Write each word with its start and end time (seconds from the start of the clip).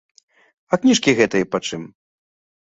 А 0.71 0.79
кніжкі 0.83 1.15
гэтыя 1.19 1.49
пачым? 1.53 1.85